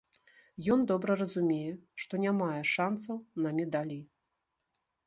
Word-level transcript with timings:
Ён 0.75 0.79
добра 0.91 1.17
разумее, 1.21 1.75
што 2.05 2.13
не 2.25 2.35
мае 2.41 2.59
шанцаў 2.73 3.15
на 3.47 3.57
медалі. 3.61 4.01